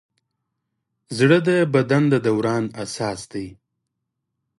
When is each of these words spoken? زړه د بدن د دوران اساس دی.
زړه 1.17 1.37
د 1.47 1.49
بدن 1.73 2.03
د 2.13 2.15
دوران 2.27 2.63
اساس 2.83 3.19
دی. 3.31 3.47